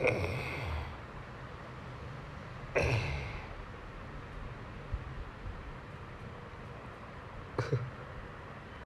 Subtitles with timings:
[0.00, 0.28] I